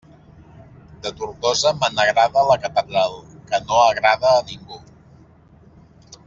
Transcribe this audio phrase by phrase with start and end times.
[1.03, 3.19] De Tortosa me n'agrada la catedral,
[3.53, 4.81] que no agrada a ningú!